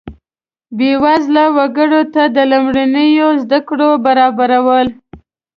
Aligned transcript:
بیوزله 0.77 1.45
وګړو 1.55 2.01
ته 2.13 2.23
د 2.35 2.37
لومړنیو 2.51 3.27
زده 3.43 3.59
کړو 3.67 3.89
برابرول. 4.05 4.87